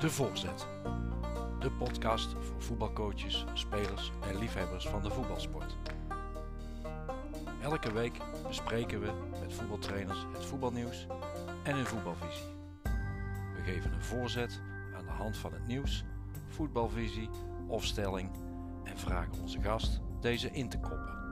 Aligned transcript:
De 0.00 0.10
Voorzet. 0.10 0.66
De 1.58 1.70
podcast 1.70 2.32
voor 2.40 2.62
voetbalcoaches, 2.62 3.44
spelers 3.52 4.12
en 4.28 4.38
liefhebbers 4.38 4.88
van 4.88 5.02
de 5.02 5.10
voetbalsport. 5.10 5.76
Elke 7.62 7.92
week 7.92 8.18
bespreken 8.48 9.00
we 9.00 9.12
met 9.40 9.54
voetbaltrainers 9.54 10.26
het 10.32 10.44
voetbalnieuws 10.44 11.06
en 11.62 11.74
hun 11.74 11.86
voetbalvisie. 11.86 12.46
We 13.54 13.62
geven 13.64 13.92
een 13.92 14.02
voorzet 14.02 14.60
aan 14.96 15.04
de 15.04 15.12
hand 15.12 15.36
van 15.36 15.52
het 15.52 15.66
nieuws, 15.66 16.04
voetbalvisie 16.48 17.30
of 17.66 17.84
stelling 17.84 18.30
en 18.84 18.98
vragen 18.98 19.40
onze 19.40 19.60
gast 19.60 20.00
deze 20.20 20.50
in 20.50 20.68
te 20.68 20.78
koppen. 20.78 21.25